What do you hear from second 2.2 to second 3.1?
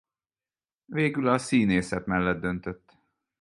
döntött.